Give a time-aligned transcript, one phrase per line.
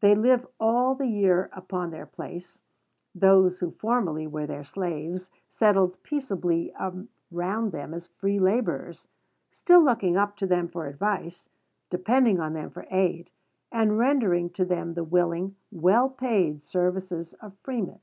[0.00, 2.62] They live all the year upon their place;
[3.14, 6.72] those who formerly were their slaves settled peaceably
[7.30, 9.06] around them as free laborers,
[9.50, 11.50] still looking up to them for advice,
[11.90, 13.28] depending on them for aid,
[13.70, 18.00] and rendering to them the willing, well paid services of freemen.